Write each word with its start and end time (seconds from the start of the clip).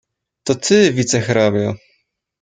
"to 0.45 0.53
ty 0.63 0.79
wicehrabio." 0.95 1.69